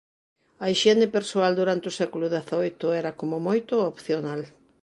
A 0.63 0.69
hixiene 0.71 1.07
persoal 1.15 1.51
durante 1.59 1.85
o 1.91 1.95
século 1.99 2.25
dezaoito 2.35 2.87
era 3.01 3.11
como 3.19 3.43
moito 3.47 3.73
opcional. 3.91 4.41